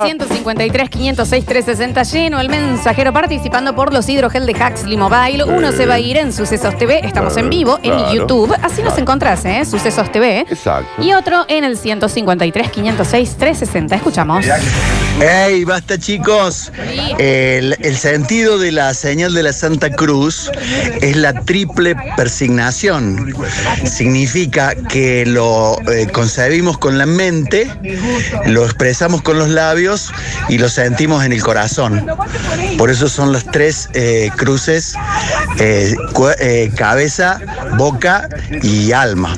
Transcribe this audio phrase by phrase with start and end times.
[0.00, 5.42] 153, 506, 360 lleno el mensajero participando por los hidrogel de Huxley Mobile.
[5.42, 8.14] Uno se va a ir en Sucesos TV, estamos en vivo en claro.
[8.14, 9.64] YouTube, así nos encontrás, ¿eh?
[9.64, 10.46] Sucesos TV.
[10.48, 11.02] Exacto.
[11.02, 13.96] Y otro en el 153, 506, 360.
[13.96, 14.46] Escuchamos.
[15.20, 16.70] ¡Ey, basta chicos!
[17.18, 20.48] El, sentido de la señal de la Santa Cruz
[21.00, 23.34] es la triple persignación.
[23.84, 27.68] Significa que lo eh, concebimos con la mente,
[28.46, 30.12] lo expresamos con los labios
[30.48, 32.06] y lo sentimos en el corazón.
[32.76, 34.94] Por eso son las tres eh, cruces,
[35.58, 37.40] eh, cabeza,
[37.76, 38.28] boca
[38.62, 39.36] y alma.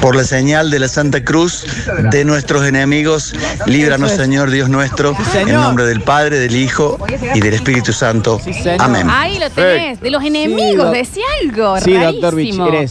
[0.00, 1.64] Por la señal de la Santa Cruz
[2.10, 3.34] de nuestros enemigos,
[3.66, 6.98] líbranos Señor Dios nuestro, en nombre del Padre, del Hijo
[7.34, 8.40] y del Espíritu Santo.
[8.78, 9.06] Amén.
[9.10, 11.78] Ahí lo tenés, de los enemigos, decía algo.
[11.80, 12.64] Sí, rarísimo.
[12.64, 12.86] doctor.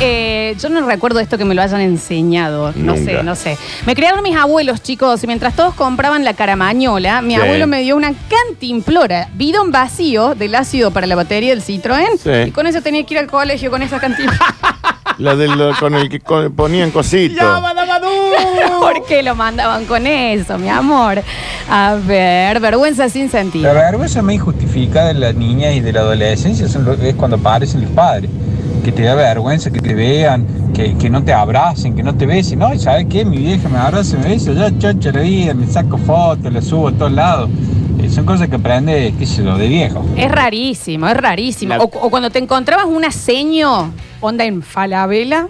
[0.00, 2.72] Eh, yo no recuerdo esto que me lo hayan enseñado.
[2.76, 3.56] No sé, no sé.
[3.86, 7.96] Me criaron mis abuelos, chicos, y mientras todos compraban la caramañola, mi abuelo me dio
[7.96, 12.48] una cantimplora, bidón vacío del ácido para la batería del Citroën.
[12.48, 13.98] Y con eso tenía que ir al colegio con esa
[15.18, 17.44] La del con el que co- ponían cositos.
[18.80, 21.22] ¿Por qué lo mandaban con eso, mi amor?
[21.68, 23.74] A ver, vergüenza sin La sentido.
[23.74, 27.82] vergüenza más injustificada de la niña y de la adolescencia son lo- es cuando aparecen
[27.82, 28.30] los padres.
[28.82, 32.24] Que te da vergüenza, que te vean, que, que no te abracen, que no te
[32.24, 32.58] besen.
[32.60, 33.26] No, ¿y ¿sabes qué?
[33.26, 36.88] Mi vieja me abraza, me besa, yo chocho la vida, me saco fotos, la subo
[36.88, 37.50] a todos lados.
[38.02, 40.02] Eh, son cosas que aprende, qué sé yo, de viejo.
[40.16, 41.74] Es rarísimo, es rarísimo.
[41.76, 45.46] La- O, o cuando te encontrabas una seño, onda en Falabella.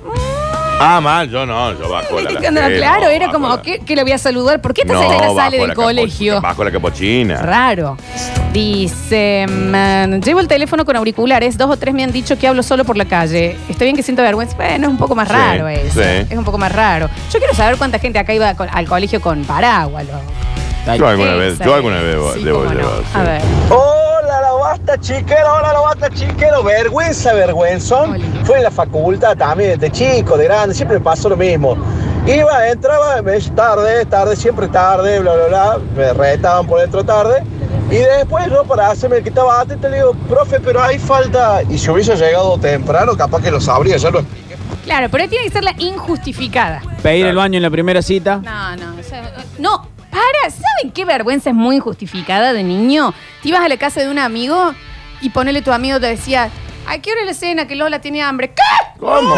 [0.83, 2.31] Ah, mal, yo no, yo bajo la.
[2.51, 4.63] No, la- claro, no, era bajo como, la- ¿qué, qué le voy a saludar?
[4.63, 6.41] ¿Por qué esta No, señora bajo sale del la capo- colegio?
[6.41, 7.37] Bajo la capuchina.
[7.43, 7.99] Raro.
[8.55, 12.63] Dice, mm, llevo el teléfono con auriculares, dos o tres me han dicho que hablo
[12.63, 13.57] solo por la calle.
[13.69, 14.57] Está bien que siento vergüenza.
[14.57, 16.01] Bueno, es un poco más Sí, raro eso.
[16.03, 16.27] sí.
[16.31, 17.09] Es un poco más raro.
[17.31, 20.07] Yo quiero saber cuánta gente acá iba con- al colegio con paraguas.
[20.07, 20.97] loco.
[20.97, 22.79] Yo alguna vez, yo alguna vez debo, Sí, debo cómo no.
[22.81, 23.03] llevar.
[23.15, 23.43] A ver.
[24.87, 28.19] Basta chiquero, hola, la basta chiquero, vergüenza, vergüenzón.
[28.45, 31.77] Fue en la facultad también, de chico, de grande, siempre me pasó lo mismo.
[32.27, 37.43] Iba, entraba, me tarde, tarde, siempre tarde, bla, bla, bla, me retaban por dentro tarde.
[37.91, 41.63] Y después yo para hacerme el que estaba atento le digo, profe, pero hay falta.
[41.69, 44.57] Y si hubiese llegado temprano, capaz que lo sabría, ya lo expliqué.
[44.85, 46.81] Claro, pero tiene que ser la injustificada.
[47.03, 48.39] Pedir el baño en la primera cita.
[48.39, 53.15] No, no, o sea, no, para, ¿saben qué vergüenza es muy injustificada de niño?
[53.43, 54.75] Te ibas a la casa de un amigo
[55.21, 56.51] y ponele tu amigo te decía,
[56.87, 58.49] ¿a qué hora es la cena que Lola tiene hambre?
[58.55, 58.63] ¿Qué?
[58.99, 59.35] ¿Cómo?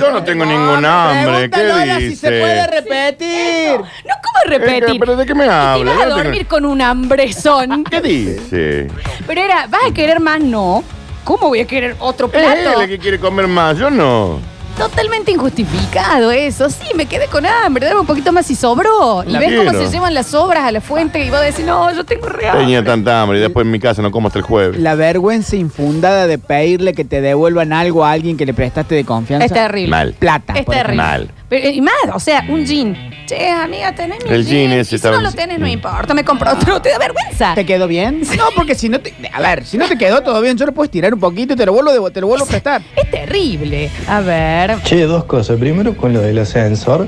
[0.00, 1.42] Yo no tengo ningún hambre.
[1.42, 2.10] ¿Qué Pregúntale dice?
[2.10, 3.78] si se puede repetir.
[3.80, 4.98] No, ¿cómo repetir?
[5.00, 7.84] ¿Pero de qué me Y te ibas a dormir con un hambrezón.
[7.90, 8.88] ¿Qué dice?
[9.26, 10.40] Pero era, ¿vas a querer más?
[10.40, 10.82] No.
[11.24, 12.76] ¿Cómo voy a querer otro Es plato?
[12.76, 14.40] él el que quiere comer más, yo no.
[14.76, 16.68] Totalmente injustificado eso.
[16.68, 19.24] Sí, me quedé con hambre, dame un poquito más y sobró.
[19.26, 19.86] Y La ves cómo quiero.
[19.86, 22.58] se llevan las sobras a la fuente y vos decís, no, yo tengo real.
[22.58, 24.78] Tenía tanta hambre y después en mi casa no como hasta el jueves.
[24.78, 29.04] La vergüenza infundada de pedirle que te devuelvan algo a alguien que le prestaste de
[29.04, 29.46] confianza.
[29.46, 29.88] Es terrible.
[29.90, 30.12] Mal.
[30.18, 30.52] Plata.
[30.54, 30.96] Es por terrible.
[30.96, 31.30] Mal.
[31.48, 32.96] Pero, y más, o sea, un jean.
[33.26, 36.12] Che, amiga, tenés mi El jean ese Y si estaba- no lo tenés, no importa,
[36.12, 36.82] me compro otro.
[36.82, 37.54] ¿Te da vergüenza?
[37.54, 38.20] ¿Te quedó bien?
[38.36, 39.14] No, porque si no te.
[39.32, 41.56] A ver, si no te quedó todo bien, yo lo puedo estirar un poquito y
[41.56, 42.82] te lo vuelvo, de- te lo vuelvo a prestar.
[42.94, 43.90] Es terrible.
[44.08, 44.65] A ver.
[44.84, 45.58] Che, dos cosas.
[45.58, 47.06] Primero con lo del ascensor.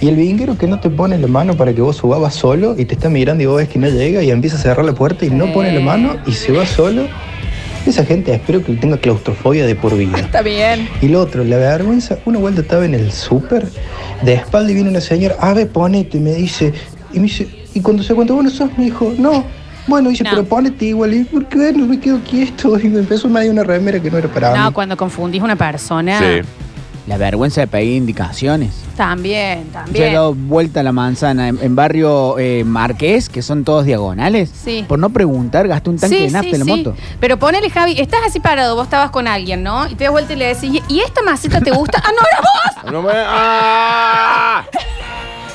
[0.00, 2.86] Y el vinguero que no te pone la mano para que vos subabas solo y
[2.86, 5.26] te está mirando y vos ves que no llega y empieza a cerrar la puerta
[5.26, 7.02] y no pone la mano y se va solo.
[7.86, 10.18] Esa gente espero que tenga claustrofobia de por vida.
[10.18, 10.88] Está bien.
[11.02, 13.66] Y lo otro, la vergüenza, una vuelta estaba en el súper,
[14.22, 16.72] de espalda y viene una señora, a ver, ponete, me dice,
[17.12, 19.44] y me dice, y cuando se cuenta, bueno, sos, me dijo, no,
[19.86, 20.30] bueno, dice, No.
[20.30, 22.78] pero ponete igual, y ¿por qué no me quedo quieto?
[22.82, 24.72] Y me empezó a medir una remera que no era para No, mí.
[24.72, 26.18] cuando confundís una persona.
[26.18, 26.46] Sí.
[27.10, 28.70] La vergüenza de pedir indicaciones.
[28.96, 30.12] También, Yo he también.
[30.14, 34.48] dado vuelta a la manzana en, en barrio eh, Marqués, que son todos diagonales.
[34.64, 34.84] Sí.
[34.86, 36.70] Por no preguntar, gasté un tanque Sí, de nafta sí, en la sí.
[36.70, 36.94] moto.
[37.18, 39.88] Pero ponele, Javi, estás así parado, vos estabas con alguien, ¿no?
[39.88, 42.00] Y te das vuelta y le decís, ¿y esta masita te gusta?
[42.04, 42.40] ¡Ah, no, era
[42.84, 42.92] vos!
[42.92, 44.64] No me- ¡Ah!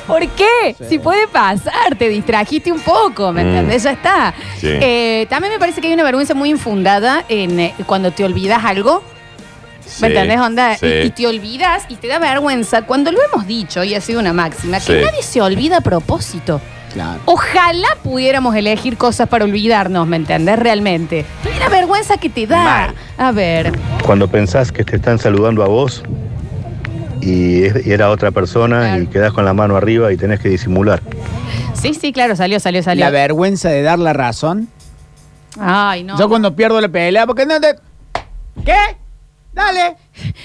[0.07, 0.75] ¿Por qué?
[0.89, 3.47] Si puede pasar, te distrajiste un poco, ¿me Mm.
[3.47, 3.83] entendés?
[3.83, 4.33] Ya está.
[4.59, 4.67] Sí.
[4.69, 8.63] Eh, también me parece que hay una vergüenza muy infundada en eh, cuando te olvidas
[8.65, 9.01] algo.
[9.85, 10.75] Sí, ¿Me entendés, onda?
[10.77, 10.85] sí.
[10.85, 14.19] Y, y te olvidas y te da vergüenza cuando lo hemos dicho y ha sido
[14.19, 15.05] una máxima, que Sí.
[15.05, 16.59] nadie se olvida a propósito.
[16.93, 17.19] Claro.
[17.25, 20.57] Ojalá pudiéramos elegir cosas para olvidarnos, ¿me entendés?
[20.57, 21.25] Realmente.
[21.43, 22.63] Pero la vergüenza que te da.
[22.63, 22.95] Mal.
[23.17, 23.73] A ver.
[24.05, 26.03] Cuando pensás que te están saludando a vos
[27.21, 29.03] y, es- y era otra persona Claro.
[29.03, 31.01] y quedás con la mano arriba y tenés que disimular.
[31.73, 33.03] Sí, sí, claro, salió, salió, salió.
[33.05, 34.69] La vergüenza de dar la razón.
[35.59, 36.17] Ay, no.
[36.17, 37.75] Yo cuando pierdo la pelea, porque no te.
[38.65, 38.73] ¿Qué?
[39.55, 39.95] Dale.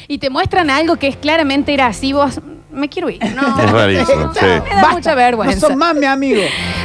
[0.09, 2.41] Y te muestran algo que es claramente era así, vos.
[2.71, 3.19] me quiero ir.
[3.35, 4.41] No, Es rarísimo, sí.
[4.45, 5.67] me da mucha No vergüenza.
[5.67, 6.41] son más mi amigo.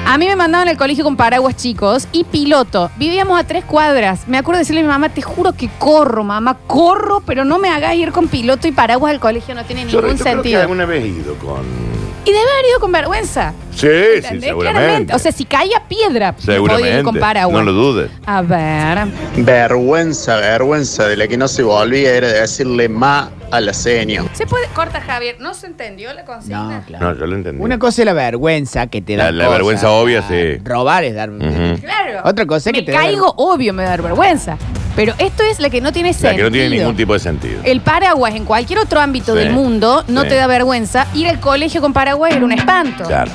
[0.07, 2.89] A mí me mandaban al colegio con paraguas chicos y piloto.
[2.97, 4.27] Vivíamos a tres cuadras.
[4.27, 7.59] Me acuerdo de decirle a mi mamá, te juro que corro, mamá, corro, pero no
[7.59, 10.17] me hagas ir con piloto y paraguas al colegio, no tiene Yo, ningún yo creo
[10.17, 10.61] que sentido.
[10.61, 11.94] alguna vez he ido con.
[12.25, 13.53] Y debe haber ido con vergüenza.
[13.71, 14.49] Sí, sí, ¿entendés?
[14.49, 14.79] seguramente.
[14.81, 15.15] Claramente.
[15.15, 17.03] O sea, si caía piedra, podía ir seguramente.
[17.03, 17.55] con paraguas.
[17.57, 18.09] No lo dudes.
[18.25, 19.07] A ver.
[19.37, 24.27] Vergüenza, vergüenza de la que no se volvía era decirle ma a la seño.
[24.33, 24.65] ¿Se puede?
[24.73, 25.35] Corta, Javier.
[25.39, 26.79] ¿No se entendió la consigna?
[26.79, 27.13] No, claro.
[27.13, 27.61] No, yo lo entendí.
[27.61, 29.25] Una cosa es la vergüenza que te da.
[29.25, 29.53] La- la cosa.
[29.57, 30.57] vergüenza obvia, sí.
[30.63, 31.29] Robar es dar.
[31.29, 31.79] Ujú.
[31.81, 32.21] Claro.
[32.23, 34.57] Otra cosa es que me te da caigo, obvio, me da vergüenza.
[34.95, 36.35] Pero esto es la que no tiene La sentido.
[36.37, 37.61] que no tiene ningún tipo de sentido.
[37.63, 40.29] El paraguas en cualquier otro ámbito Sí, del mundo no sí.
[40.29, 41.05] te da vergüenza.
[41.13, 43.03] Ir al colegio con paraguas era un espanto.
[43.03, 43.31] Claro.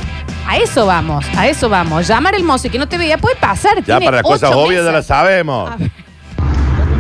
[0.49, 2.09] A eso vamos, a eso vamos.
[2.09, 3.77] Llamar al mozo y que no te vea puede pasar.
[3.79, 5.07] Ya tiene para las cosas ocho obvias ya las meses.
[5.07, 5.71] sabemos.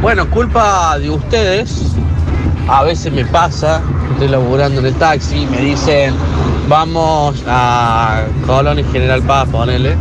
[0.02, 1.82] Bueno, culpa de ustedes.
[2.68, 3.80] A veces me pasa,
[4.12, 6.14] estoy laburando en el taxi, me dicen,
[6.68, 9.96] vamos a Colón y General Paz, ponele.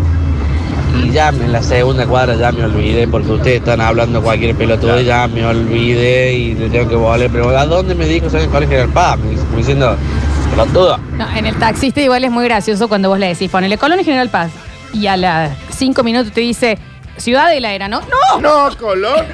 [1.03, 4.99] Y ya en la segunda cuadra ya me olvidé porque ustedes están hablando cualquier pelotudo
[4.99, 7.29] y ya me olvidé y le tengo que volver.
[7.31, 9.19] Pero ¿a dónde me dijo que Colón y General Paz?
[9.19, 9.95] Me dice- como diciendo,
[10.51, 10.97] pelotudo.
[11.17, 14.03] No, en el taxista igual es muy gracioso cuando vos le decís, ponele Colón y
[14.03, 14.51] General Paz.
[14.93, 16.77] Y a las cinco minutos te dice,
[17.17, 18.01] Ciudadela era, ¿no?
[18.01, 18.41] ¡No!
[18.69, 19.25] No, Colón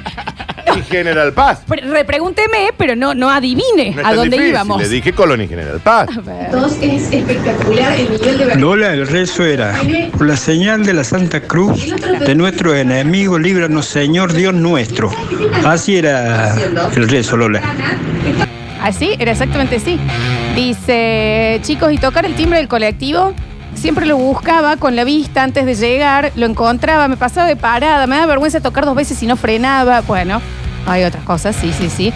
[0.76, 1.60] y General Paz.
[1.66, 4.50] Pre- Repregúnteme, pero no, no adivine No es a tan dónde difícil.
[4.54, 4.82] íbamos.
[4.82, 6.08] Le dije Colón y General Paz.
[6.16, 6.48] A ver.
[6.82, 9.74] es espectacular el nivel de Lola, el rezo era,
[10.16, 11.94] por la señal de la Santa Cruz,
[12.26, 15.10] de nuestro enemigo, líbranos Señor Dios nuestro.
[15.64, 16.54] Así era
[16.94, 17.60] el rezo, Lola.
[18.82, 19.98] Así, era exactamente así.
[20.54, 23.34] Dice, chicos, y tocar el timbre del colectivo,
[23.74, 28.06] siempre lo buscaba con la vista antes de llegar, lo encontraba, me pasaba de parada,
[28.06, 30.00] me da vergüenza tocar dos veces y no frenaba.
[30.02, 30.40] Bueno,
[30.86, 32.12] hay otras cosas, sí, sí, sí.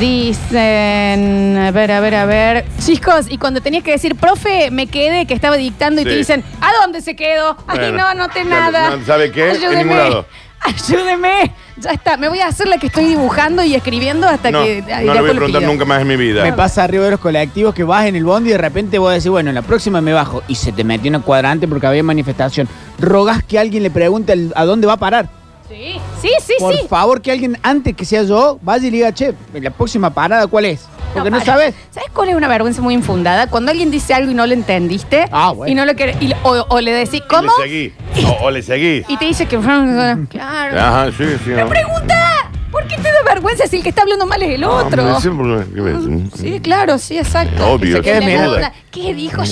[0.00, 2.64] Dicen, a ver, a ver, a ver.
[2.84, 6.44] Chicos, y cuando tenías que decir, profe, me quedé, que estaba dictando, y te dicen,
[6.60, 7.56] ¿a dónde se quedó?
[7.66, 8.96] Ay, Bueno, no, no te nada.
[8.96, 9.52] no- ¿sabe qué?
[9.52, 10.26] En ningún lado.
[10.60, 11.54] Ayúdeme.
[11.76, 12.16] Ya está.
[12.16, 14.82] Me voy a hacer la que estoy dibujando y escribiendo hasta No, que.
[14.82, 16.42] no le voy a preguntar nunca más en mi vida.
[16.42, 19.12] Me pasa arriba de los colectivos que vas en el bondi y de repente vos
[19.12, 20.42] decís, bueno, en la próxima me bajo.
[20.48, 22.68] Y se te metió una cuadrante porque había manifestación.
[22.98, 25.28] Rogas que alguien le pregunte a dónde va a parar.
[25.68, 26.80] Sí, sí, sí, Por sí.
[26.88, 30.64] favor, que alguien, antes que sea yo, vaya y diga, che, la próxima parada, ¿cuál
[30.64, 30.86] es?
[31.12, 31.44] Porque no, para.
[31.52, 31.74] sabes.
[31.90, 33.48] ¿Sabes cuál es una vergüenza muy infundada?
[33.48, 35.24] Cuando alguien dice algo y no lo entendiste.
[35.30, 35.70] Ah, bueno.
[35.72, 36.16] Y no lo quiere.
[36.20, 37.50] y- o, o le decís, Y ¿cómo?
[37.58, 37.92] Le seguí.
[38.26, 39.04] O, o le seguí.
[39.08, 39.58] Y te dice que.
[39.58, 40.80] Claro.
[40.80, 41.50] Ajá, sí, sí.
[41.50, 41.66] No.
[41.68, 45.02] pregunta, ¿por qué te da vergüenza si el que está hablando mal es el otro?
[45.02, 45.96] No, siempre- ¿qué ves?
[46.36, 47.66] Sí, claro, sí, exacto.
[47.72, 48.46] Obvio, se sin duda.
[48.46, 48.72] duda.
[48.90, 49.42] ¿Qué dijo?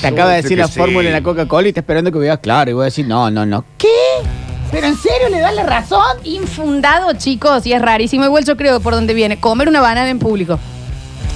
[0.00, 0.78] Te acaba de decir que la sí.
[0.78, 2.70] fórmula en la Coca-Cola y está esperando que veas claro.
[2.70, 3.64] Y voy a decir, no, no, no.
[3.78, 3.88] ¿Qué?
[4.70, 6.18] ¿Pero en serio le das la razón?
[6.24, 8.24] Infundado, chicos, y es rarísimo.
[8.24, 9.38] Igual yo creo por dónde viene.
[9.38, 10.58] Comer una banana en público.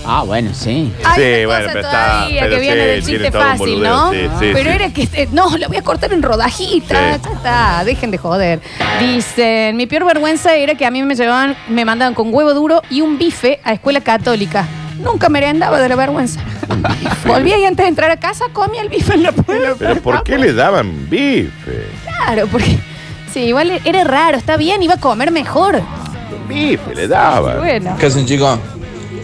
[0.04, 0.92] Ah, bueno, sí.
[1.04, 3.30] Hay Sí, una bueno, cosa pero está- todavía pero que viene sí, del tiene chiste
[3.30, 4.10] todo un fácil, boludeo, ¿no?
[4.12, 4.76] sí, sí, pero sí.
[4.76, 5.08] era que.
[5.12, 6.98] eh, No, la voy a cortar en rodajitas.
[7.16, 7.20] Sí.
[7.24, 8.60] Ya está, dejen de joder.
[9.00, 12.82] Dicen: Mi peor vergüenza era que a mí me llevaban, me mandaban con huevo duro
[12.90, 14.66] y un bife a escuela católica.
[14.98, 16.40] Nunca merendaba de la vergüenza.
[17.24, 19.74] Volvía y antes de entrar a casa comía el bife en la puerta.
[19.78, 21.86] Pero ¿por qué le daban bife?
[22.04, 22.76] Claro, porque.
[23.32, 25.80] Sí, igual era raro, está bien, iba a comer mejor.
[26.48, 27.58] Bife le daban.
[27.58, 27.96] Bueno.
[27.98, 28.58] ¿Qué hacen, chicos?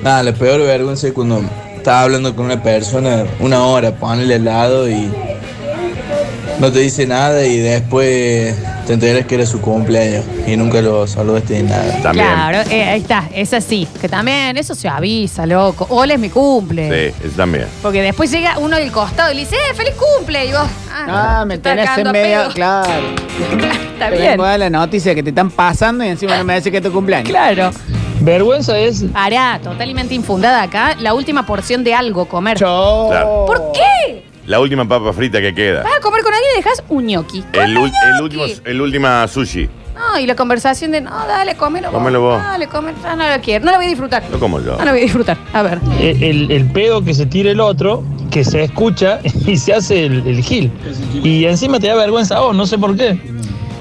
[0.02, 1.42] Nada, la peor vergüenza es cuando
[1.76, 5.10] estás hablando con una persona una hora, ponele al lado y
[6.58, 8.54] no te dice nada y después
[8.88, 12.00] te enteras que era su cumpleaños y nunca lo saludaste ni nada.
[12.02, 12.26] También.
[12.26, 13.86] Claro, eh, ahí está, es así.
[14.00, 15.86] Que también eso se avisa, loco.
[15.90, 17.10] Hola es mi cumple.
[17.12, 17.66] Sí, eso también.
[17.82, 20.46] Porque después llega uno del costado y le dice, ¡eh, feliz cumple!
[20.46, 22.48] Y vos, Ah, me está tenés en medio.
[22.54, 22.88] Claro.
[23.92, 24.30] Está Te bien.
[24.32, 26.78] vengo a dar la noticia que te están pasando y encima no me dice que
[26.78, 27.28] es tu cumpleaños.
[27.28, 27.70] Claro.
[28.20, 30.96] Vergüenza es Pará, totalmente infundada acá.
[30.98, 32.56] La última porción de algo comer.
[32.58, 33.08] Yo.
[33.10, 33.44] Claro.
[33.46, 34.24] ¿Por qué?
[34.48, 35.82] La última papa frita que queda.
[35.82, 37.44] Vas a comer con alguien y dejas un ñoqui.
[37.52, 39.68] El, ul- el último, el última sushi.
[39.94, 41.98] No, y la conversación de, no, dale, cómelo vos.
[41.98, 42.42] Cómelo vos.
[42.42, 42.96] Dale, cómelo.
[43.02, 43.64] No, no lo quiero.
[43.64, 44.22] No lo voy a disfrutar.
[44.30, 44.76] No como yo.
[44.78, 45.36] No lo voy a disfrutar.
[45.52, 45.78] A ver.
[46.00, 50.26] el, el pedo que se tira el otro, que se escucha y se hace el,
[50.26, 50.72] el gil.
[51.22, 53.18] Y encima te da vergüenza a vos, no sé por qué.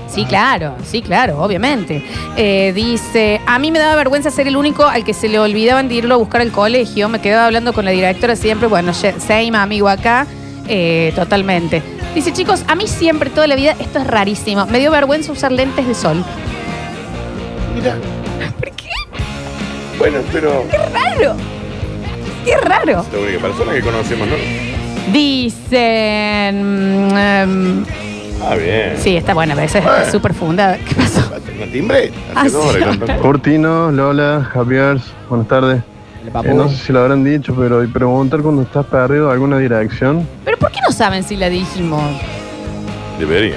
[0.09, 2.03] Sí, claro, sí, claro, obviamente.
[2.35, 5.87] Eh, dice, a mí me daba vergüenza ser el único al que se le olvidaban
[5.87, 7.07] de irlo a buscar al colegio.
[7.09, 8.67] Me quedaba hablando con la directora siempre.
[8.67, 10.25] Bueno, ye- same amigo acá.
[10.67, 11.81] Eh, totalmente.
[12.15, 14.65] Dice, chicos, a mí siempre, toda la vida, esto es rarísimo.
[14.67, 16.23] Me dio vergüenza usar lentes de sol.
[17.75, 17.95] Mira.
[18.59, 18.89] ¿Por qué?
[19.97, 20.65] Bueno, pero.
[20.69, 21.35] ¡Qué raro!
[22.45, 23.01] ¡Qué raro!
[23.01, 24.35] Es la única persona que conocemos, ¿no?
[25.11, 26.63] Dicen...
[27.13, 27.85] mm, em,
[28.41, 28.95] Ah, bien.
[28.99, 30.77] sí, está buena, pero esa es súper fundada.
[30.77, 31.21] ¿Qué pasó?
[31.57, 32.11] ¿Una timbre?
[32.35, 32.97] Ah, Hace dos sí, horas
[33.95, 34.97] Lola, Javier,
[35.29, 35.81] buenas tardes.
[36.31, 36.49] Papu.
[36.49, 40.27] Eh, no sé si lo habrán dicho, pero y preguntar cuando estás perdido alguna dirección.
[40.45, 42.01] Pero ¿por qué no saben si la dijimos?
[43.19, 43.55] Debería.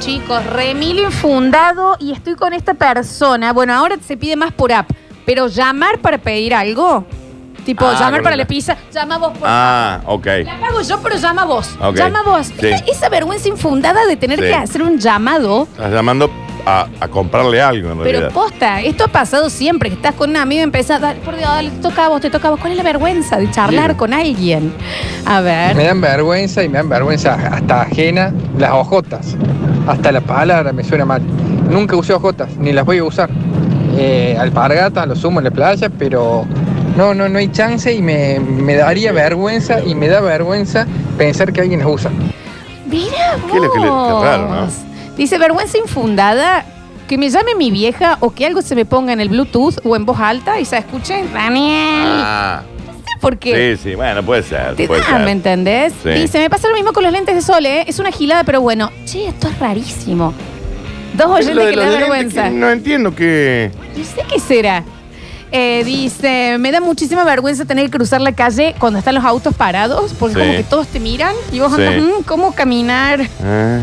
[0.00, 3.52] Chicos, remil infundado y estoy con esta persona.
[3.52, 4.88] Bueno, ahora se pide más por app,
[5.26, 7.04] pero llamar para pedir algo.
[7.66, 10.26] Tipo, Ah, llamar con para la- la pizza, llama vos por Ah, ok.
[10.44, 11.76] La pago yo, pero llama vos.
[11.82, 11.96] Ok.
[11.96, 12.46] Llama vos.
[12.46, 12.66] Sí.
[12.66, 14.44] Esa, esa vergüenza infundada de tener Sí.
[14.46, 15.64] que hacer un llamado.
[15.72, 16.30] Estás llamando
[16.68, 18.32] a, a comprarle algo, en Pero realidad.
[18.32, 21.48] posta, esto ha pasado siempre, que estás con un amigo y empezás, dale, por Dios,
[21.48, 22.60] dale, te toca a vos, te toca a vos.
[22.60, 24.72] ¿Cuál es la vergüenza de charlar con alguien?
[25.24, 25.74] A ver.
[25.76, 29.36] Me dan vergüenza y me dan vergüenza hasta ajena las ojotas.
[29.86, 31.22] Hasta la palabra me suena mal.
[31.70, 33.30] Nunca usé ojotas, ni las voy a usar.
[33.96, 36.44] Eh, alpargatas lo sumo en la playa, pero
[36.96, 41.52] no, no, no hay chance y me, me daría vergüenza y me da vergüenza pensar
[41.52, 42.10] que alguien las usa.
[42.86, 44.68] Mira ¿Qué es lo que le- qué raro, no?
[45.18, 46.64] Dice, vergüenza infundada,
[47.06, 49.96] que me llame mi vieja o que algo se me ponga en el Bluetooth o
[49.96, 52.06] en voz alta y se escuche, Daniel.
[52.22, 52.62] Ah,
[53.20, 53.76] ¿Por qué?
[53.76, 54.76] sí, sí, bueno, puede ser.
[54.76, 55.20] Te puede da, ser.
[55.24, 55.92] ¿me entendés?
[56.02, 56.10] Sí.
[56.10, 57.84] Dice, me pasa lo mismo con los lentes de sol, ¿eh?
[57.88, 58.90] Es una gilada, pero bueno.
[59.06, 60.32] Che, esto es rarísimo.
[61.14, 62.44] Dos Lo oyentes de que los les da lentes vergüenza.
[62.44, 63.70] que no entiendo que.
[63.96, 64.84] No sé qué será.
[65.50, 69.54] Eh, dice, me da muchísima vergüenza tener que cruzar la calle cuando están los autos
[69.54, 70.40] parados, porque Sí.
[70.40, 71.80] como que todos te miran y vos Sí.
[71.82, 73.26] andas, "Mm, ¿cómo caminar?
[73.42, 73.80] Ah.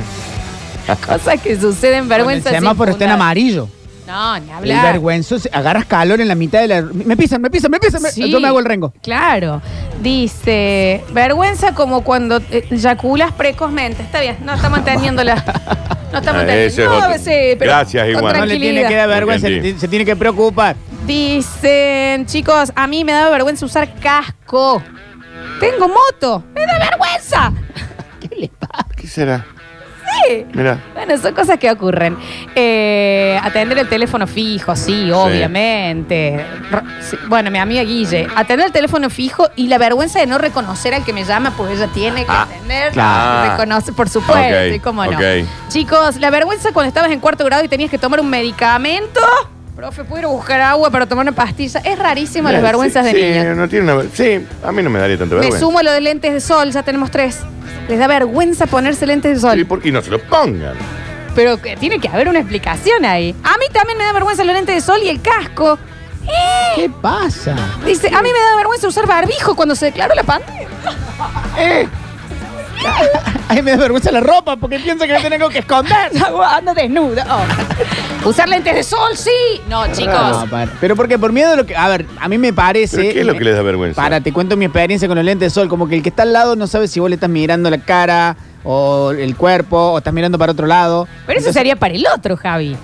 [1.07, 2.49] Cosas que suceden, vergüenza.
[2.49, 3.67] el semáforo está en amarillo.
[4.07, 4.83] No, ni El hablar.
[4.93, 6.81] vergüenzoso, agarras calor en la mitad de la.
[6.83, 8.03] Me pisan, me pisan, me pisan.
[8.03, 8.29] me- Sí.
[8.29, 8.93] Yo me hago el rengo.
[9.01, 9.63] Claro.
[10.01, 14.03] Dice, vergüenza como cuando eh, eyaculas precozmente.
[14.03, 15.35] Está bien, no estamos entendiendo la...
[16.13, 16.53] No estamos Ah, entendiendo.
[16.67, 17.13] ese es No, otro.
[17.17, 18.37] sí, pero Gracias, con igual.
[18.37, 18.89] No le tiene tranquilidad.
[18.89, 19.73] que dar vergüenza, Entendí.
[19.73, 20.75] se, se tiene que preocupar.
[21.07, 24.81] Dicen, chicos, a mí me da vergüenza usar casco.
[25.59, 26.43] Tengo moto.
[26.53, 27.51] Me da vergüenza.
[28.95, 29.45] ¿Qué será?
[30.27, 30.45] Sí.
[30.93, 32.17] Bueno, son cosas que ocurren.
[32.55, 36.45] Eh, atender el teléfono fijo, sí, obviamente.
[37.01, 40.93] Sí, Bueno, mi amiga Guille, atender el teléfono fijo y la vergüenza de no reconocer
[40.93, 42.91] al que me llama, pues ella tiene que Ah, atender.
[42.93, 43.51] claro.
[43.51, 45.11] Reconoce, por supuesto, Ok, y cómo no.
[45.17, 45.47] ok.
[45.69, 49.21] Chicos, la vergüenza cuando estabas en cuarto grado y tenías que tomar un medicamento.
[49.75, 51.81] Profe, ¿puedo ir a buscar agua para tomar una pastilla?
[51.83, 53.57] Es rarísimo las vergüenzas sí, de sí, niños.
[53.57, 55.65] no tiene una Sí, a mí no me daría tanta Me vergüenza.
[55.65, 57.39] sumo a lo de lentes de sol, ya tenemos tres.
[57.89, 59.57] Les da vergüenza ponerse lentes de sol.
[59.57, 60.75] Sí, ¿por qué no se lo pongan?
[61.35, 63.35] Pero que tiene que haber una explicación ahí.
[63.43, 65.77] A mí también me da vergüenza los lentes de sol y el casco.
[66.25, 67.55] Eh, ¿Qué pasa?
[67.85, 70.67] Dice, a mí me da vergüenza usar barbijo cuando se declaró la pandemia.
[73.47, 76.11] Ay, me da vergüenza la ropa porque piensa que me tengo que esconder.
[76.49, 77.25] Ando desnuda.
[77.29, 78.27] Oh.
[78.29, 79.29] Usar lentes de sol, sí.
[79.69, 80.13] No, chicos.
[80.13, 80.47] No,
[80.81, 81.75] pero porque por miedo a lo que.
[81.75, 82.97] A ver, a mí me parece.
[82.97, 84.01] ¿Pero qué es lo que les da vergüenza?
[84.01, 85.69] Para, te cuento mi experiencia con los lentes de sol.
[85.69, 87.77] Como que el que está al lado no sabe si vos le estás mirando la
[87.77, 91.05] cara o el cuerpo o estás mirando para otro lado.
[91.25, 92.75] Pero eso Entonces- sería para el otro, Javi.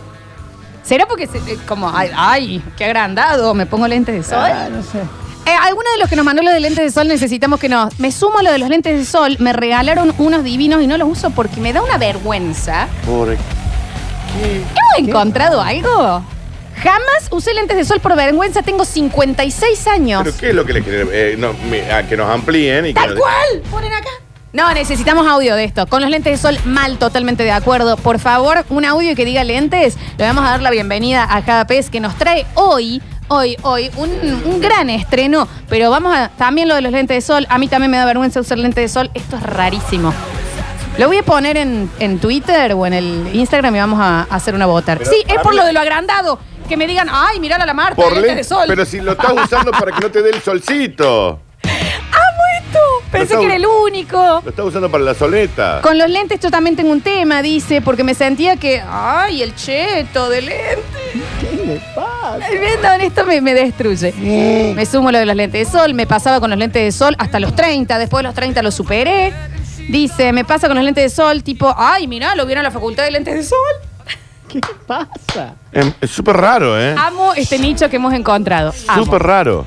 [0.83, 4.43] ¿Será porque se- eh, como, ay, ay, qué agrandado, me pongo lentes de sol?
[4.51, 4.99] Ah, no sé.
[5.45, 7.97] Eh, alguno de los que nos mandó lo de lentes de sol necesitamos que nos...
[7.99, 10.97] Me sumo a lo de los lentes de sol, me regalaron unos divinos y no
[10.97, 12.87] los uso porque me da una vergüenza.
[13.05, 13.29] Por...
[13.33, 16.23] ¿Hemos encontrado algo?
[16.81, 20.21] Jamás usé lentes de sol por vergüenza, tengo 56 años.
[20.23, 21.09] ¿Pero qué es lo que les quieren?
[21.11, 21.53] Eh, no,
[22.07, 23.61] que nos amplíen y que ¡Tal nos- cual!
[23.69, 24.09] Ponen acá.
[24.53, 25.87] No, necesitamos audio de esto.
[25.87, 27.95] Con los lentes de sol, mal, totalmente de acuerdo.
[27.97, 29.95] Por favor, un audio que diga lentes.
[30.17, 33.89] Le vamos a dar la bienvenida a cada pez que nos trae hoy, hoy, hoy,
[33.97, 34.09] un,
[34.45, 35.47] un gran estreno.
[35.69, 36.29] Pero vamos a.
[36.29, 37.45] También lo de los lentes de sol.
[37.49, 39.09] A mí también me da vergüenza usar lentes de sol.
[39.13, 40.13] Esto es rarísimo.
[40.97, 44.35] Lo voy a poner en, en Twitter o en el Instagram y vamos a, a
[44.35, 44.97] hacer una votar.
[44.97, 46.37] Pero Sí, es para por mí- lo de lo agrandado.
[46.67, 48.65] Que me digan, ay, mirá la Marta, Por lentes len- de sol.
[48.67, 51.39] Pero si lo estás usando para que no te dé el solcito.
[51.63, 52.79] ¡Amo esto!
[53.11, 54.41] Pensé que era el único.
[54.43, 55.79] Lo estás usando para la soleta.
[55.81, 59.55] Con los lentes yo también tengo un tema, dice, porque me sentía que, ay, el
[59.55, 60.90] cheto de lente.
[61.61, 62.95] ¿Qué le pasa?
[62.97, 64.13] Esto me, me destruye.
[64.75, 66.91] Me sumo a lo de los lentes de sol, me pasaba con los lentes de
[66.91, 69.33] sol hasta los 30, después de los 30 los superé.
[69.89, 72.71] Dice, me pasa con los lentes de sol, tipo, ay, mirá, lo vieron a la
[72.71, 73.57] facultad de lentes de sol.
[74.47, 75.55] ¿Qué pasa?
[75.71, 76.93] Em, Es súper raro, ¿eh?
[76.97, 78.73] Amo este nicho que hemos encontrado.
[78.87, 79.05] Amo.
[79.05, 79.65] Súper raro.